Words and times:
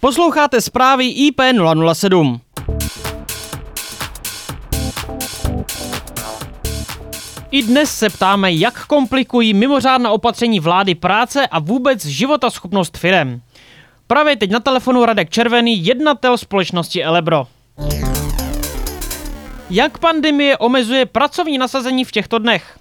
Posloucháte 0.00 0.60
zprávy 0.60 1.04
IP007. 1.04 2.40
I 7.50 7.62
dnes 7.62 7.98
se 7.98 8.10
ptáme, 8.10 8.52
jak 8.52 8.86
komplikují 8.86 9.54
mimořádná 9.54 10.10
opatření 10.10 10.60
vlády 10.60 10.94
práce 10.94 11.46
a 11.46 11.58
vůbec 11.58 12.06
životaschopnost 12.06 12.98
firem. 12.98 13.40
Právě 14.06 14.36
teď 14.36 14.50
na 14.50 14.60
telefonu 14.60 15.04
Radek 15.04 15.30
Červený, 15.30 15.86
jednatel 15.86 16.38
společnosti 16.38 17.04
Elebro. 17.04 17.44
Jak 19.70 19.98
pandemie 19.98 20.56
omezuje 20.56 21.06
pracovní 21.06 21.58
nasazení 21.58 22.04
v 22.04 22.10
těchto 22.12 22.38
dnech? 22.38 22.78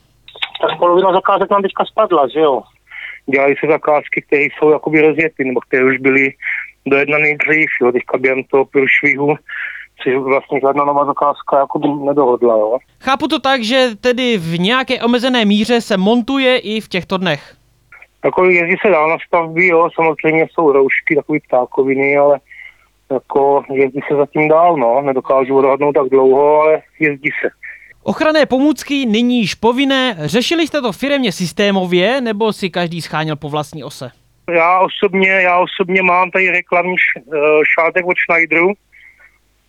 Tak 0.61 0.77
polovina 0.79 1.13
zakázek 1.13 1.49
nám 1.49 1.61
teďka 1.61 1.85
spadla, 1.85 2.27
že 2.27 2.39
jo. 2.39 2.61
Dělají 3.31 3.55
se 3.59 3.67
zakázky, 3.71 4.21
které 4.27 4.43
jsou 4.43 4.69
jakoby 4.69 5.01
rozjety, 5.01 5.43
nebo 5.43 5.59
které 5.59 5.85
už 5.85 5.97
byly 5.97 6.33
dojednané 6.89 7.27
dřív, 7.47 7.69
jo. 7.81 7.91
Teďka 7.91 8.17
během 8.17 8.43
toho 8.43 8.65
průšvihu 8.65 9.35
si 10.03 10.17
vlastně 10.17 10.59
žádná 10.59 10.85
nová 10.85 11.05
zakázka 11.05 11.59
jakoby 11.59 11.87
nedohodla, 12.05 12.53
jo. 12.57 12.77
Chápu 12.99 13.27
to 13.27 13.39
tak, 13.39 13.63
že 13.63 13.89
tedy 14.01 14.37
v 14.37 14.59
nějaké 14.59 15.01
omezené 15.01 15.45
míře 15.45 15.81
se 15.81 15.97
montuje 15.97 16.57
i 16.57 16.81
v 16.81 16.87
těchto 16.87 17.17
dnech. 17.17 17.53
Jako 18.25 18.45
jezdí 18.45 18.75
se 18.81 18.89
dál 18.91 19.09
na 19.09 19.17
stavby, 19.27 19.67
jo, 19.67 19.89
samozřejmě 19.95 20.47
jsou 20.53 20.71
roušky, 20.71 21.15
takové 21.15 21.39
ptákoviny, 21.47 22.17
ale 22.17 22.39
jako 23.11 23.63
jezdí 23.73 23.99
se 24.07 24.15
zatím 24.15 24.49
dál, 24.49 24.77
no, 24.77 25.01
nedokážu 25.01 25.57
odhadnout 25.57 25.93
tak 25.93 26.09
dlouho, 26.09 26.61
ale 26.61 26.81
jezdí 26.99 27.29
se. 27.41 27.49
Ochranné 28.03 28.45
pomůcky 28.45 29.05
nyní 29.05 29.39
již 29.39 29.55
povinné. 29.55 30.17
Řešili 30.19 30.67
jste 30.67 30.81
to 30.81 30.91
firmě 30.91 31.31
systémově, 31.31 32.21
nebo 32.21 32.53
si 32.53 32.69
každý 32.69 33.01
scháněl 33.01 33.35
po 33.35 33.49
vlastní 33.49 33.83
ose? 33.83 34.11
Já 34.51 34.79
osobně, 34.79 35.29
já 35.29 35.57
osobně 35.57 36.01
mám 36.01 36.31
tady 36.31 36.51
reklamní 36.51 36.95
eh, 37.17 37.37
šátek 37.73 38.05
od 38.05 38.17
Schneideru, 38.17 38.73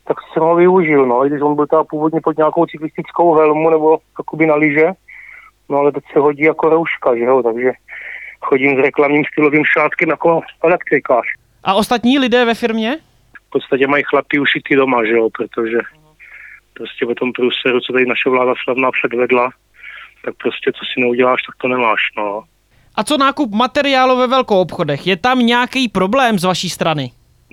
tak 0.04 0.16
jsem 0.32 0.42
ho 0.42 0.54
využil, 0.54 1.06
no, 1.06 1.26
i 1.26 1.28
když 1.28 1.42
on 1.42 1.56
byl 1.56 1.66
teda 1.66 1.84
původně 1.84 2.20
pod 2.20 2.36
nějakou 2.36 2.66
cyklistickou 2.66 3.34
helmu 3.34 3.70
nebo 3.70 3.98
jakoby 4.18 4.46
na 4.46 4.54
lyže, 4.54 4.86
no 5.68 5.78
ale 5.78 5.92
teď 5.92 6.04
se 6.12 6.18
hodí 6.18 6.42
jako 6.42 6.68
rouška, 6.68 7.16
že 7.16 7.24
jo, 7.24 7.42
takže 7.42 7.72
chodím 8.40 8.76
s 8.76 8.82
reklamním 8.82 9.24
stylovým 9.32 9.64
šátkem 9.64 10.08
jako 10.08 10.40
elektrikář. 10.64 11.26
A 11.64 11.74
ostatní 11.74 12.18
lidé 12.18 12.44
ve 12.44 12.54
firmě? 12.54 12.98
v 13.48 13.50
podstatě 13.50 13.86
mají 13.86 14.04
chlapy 14.04 14.38
ušitý 14.38 14.74
doma, 14.74 15.04
že 15.04 15.12
jo, 15.12 15.30
protože 15.30 15.78
prostě 16.74 17.06
ve 17.06 17.14
tom 17.14 17.32
průseru, 17.32 17.80
co 17.80 17.92
tady 17.92 18.06
naše 18.06 18.30
vláda 18.30 18.54
slavná 18.64 18.90
předvedla, 18.90 19.50
tak 20.24 20.34
prostě 20.42 20.72
co 20.72 20.84
si 20.84 21.00
neuděláš, 21.00 21.42
tak 21.42 21.54
to 21.56 21.68
nemáš, 21.68 22.00
no. 22.16 22.44
A 22.98 23.04
co 23.04 23.18
nákup 23.18 23.54
materiálu 23.54 24.16
ve 24.16 24.26
velkou 24.26 24.60
obchodech? 24.60 25.06
Je 25.06 25.16
tam 25.16 25.38
nějaký 25.38 25.88
problém 25.88 26.38
z 26.38 26.44
vaší 26.44 26.70
strany? 26.70 27.10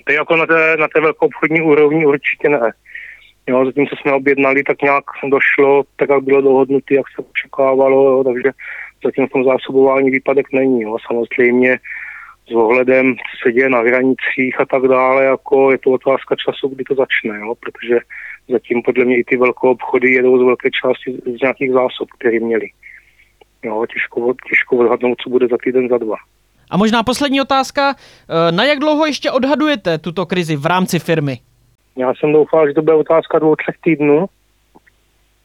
To 0.07 0.13
jako 0.13 0.35
na 0.35 0.45
té, 0.45 0.77
na 0.77 0.87
té 0.87 1.01
velkou 1.01 1.25
obchodní 1.25 1.61
úrovni 1.61 2.05
určitě 2.05 2.49
ne. 2.49 2.71
Jo, 3.47 3.65
zatím, 3.65 3.87
co 3.87 3.95
jsme 3.95 4.13
objednali, 4.13 4.63
tak 4.63 4.81
nějak 4.81 5.03
došlo, 5.29 5.83
tak 5.95 6.09
jak 6.09 6.23
bylo 6.23 6.41
dohodnuté, 6.41 6.95
jak 6.95 7.05
se 7.15 7.25
očekávalo, 7.29 8.11
jo, 8.11 8.23
takže 8.23 8.51
zatím 9.03 9.27
v 9.27 9.31
tom 9.31 9.43
zásobování 9.43 10.11
výpadek 10.11 10.45
není. 10.53 10.81
Jo. 10.81 10.97
Samozřejmě 11.07 11.79
s 12.47 12.55
ohledem, 12.55 13.15
co 13.15 13.37
se 13.43 13.51
děje 13.51 13.69
na 13.69 13.79
hranicích 13.79 14.59
a 14.59 14.65
tak 14.65 14.83
dále, 14.83 15.23
jako 15.23 15.71
je 15.71 15.77
to 15.77 15.91
otázka 15.91 16.35
času, 16.35 16.67
kdy 16.67 16.83
to 16.83 16.95
začne, 16.95 17.39
jo, 17.39 17.55
protože 17.55 17.99
zatím 18.49 18.81
podle 18.81 19.05
mě 19.05 19.17
i 19.17 19.23
ty 19.23 19.37
velké 19.37 19.67
obchody 19.67 20.11
jedou 20.11 20.37
z 20.37 20.45
velké 20.45 20.69
části 20.71 21.37
z 21.37 21.41
nějakých 21.41 21.71
zásob, 21.71 22.09
které 22.19 22.39
měli. 22.39 22.67
Jo, 23.65 23.85
těžko, 23.93 24.33
těžko 24.49 24.77
odhadnout, 24.77 25.17
co 25.23 25.29
bude 25.29 25.47
za 25.47 25.57
týden, 25.63 25.89
za 25.89 25.97
dva. 25.97 26.15
A 26.69 26.77
možná 26.77 27.03
poslední 27.03 27.41
otázka. 27.41 27.95
E, 28.49 28.51
Na 28.51 28.63
jak 28.63 28.79
dlouho 28.79 29.05
ještě 29.05 29.31
odhadujete 29.31 29.97
tuto 29.97 30.25
krizi 30.25 30.55
v 30.55 30.65
rámci 30.65 30.99
firmy? 30.99 31.39
Já 31.97 32.13
jsem 32.13 32.33
doufal, 32.33 32.67
že 32.67 32.73
to 32.73 32.81
bude 32.81 32.95
otázka 32.95 33.39
dvou, 33.39 33.55
třech 33.55 33.75
týdnů. 33.83 34.25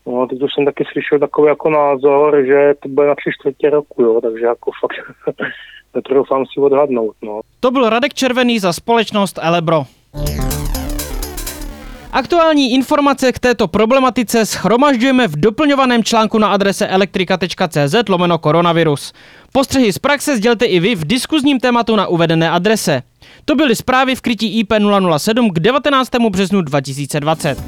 No, 0.06 0.26
teď 0.26 0.42
už 0.42 0.50
jsem 0.54 0.64
taky 0.64 0.84
slyšel 0.92 1.18
takový 1.18 1.48
jako 1.48 1.70
názor, 1.70 2.44
že 2.46 2.74
to 2.82 2.88
bude 2.88 3.06
na 3.06 3.14
tři 3.14 3.30
čtvrtě 3.40 3.70
roku, 3.70 4.02
jo, 4.02 4.20
takže 4.20 4.46
jako 4.46 4.70
fakt 4.80 5.16
netroufám 5.94 6.44
si 6.46 6.60
odhadnout, 6.60 7.16
no. 7.22 7.40
To 7.60 7.70
byl 7.70 7.90
Radek 7.90 8.14
Červený 8.14 8.58
za 8.58 8.72
společnost 8.72 9.38
Elebro. 9.42 9.82
Aktuální 12.12 12.72
informace 12.72 13.32
k 13.32 13.38
této 13.38 13.68
problematice 13.68 14.46
schromažďujeme 14.46 15.28
v 15.28 15.36
doplňovaném 15.36 16.04
článku 16.04 16.38
na 16.38 16.48
adrese 16.48 16.86
elektrika.cz 16.86 17.94
lomeno 18.08 18.38
koronavirus. 18.38 19.12
Postřehy 19.52 19.92
z 19.92 19.98
praxe 19.98 20.36
sdělte 20.36 20.64
i 20.64 20.80
vy 20.80 20.94
v 20.94 21.04
diskuzním 21.04 21.60
tématu 21.60 21.96
na 21.96 22.06
uvedené 22.06 22.50
adrese. 22.50 23.02
To 23.44 23.54
byly 23.54 23.76
zprávy 23.76 24.14
v 24.14 24.20
krytí 24.20 24.58
IP 24.58 24.72
007 25.18 25.50
k 25.50 25.60
19. 25.60 26.10
březnu 26.30 26.62
2020. 26.62 27.58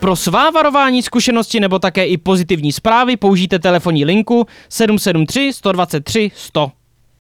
Pro 0.00 0.16
svá 0.16 0.50
varování, 0.50 1.02
zkušenosti 1.02 1.60
nebo 1.60 1.78
také 1.78 2.06
i 2.06 2.16
pozitivní 2.16 2.72
zprávy 2.72 3.16
použijte 3.16 3.58
telefonní 3.58 4.04
linku 4.04 4.46
773 4.68 5.52
123 5.52 6.30
100. 6.34 6.83